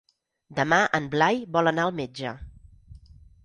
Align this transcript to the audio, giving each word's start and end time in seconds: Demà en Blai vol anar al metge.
Demà 0.59 0.79
en 0.99 1.11
Blai 1.11 1.39
vol 1.59 1.73
anar 1.75 1.87
al 1.91 1.95
metge. 2.03 2.35